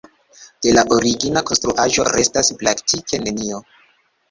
[0.65, 3.63] De la origina konstruaĵo restas praktike nenio.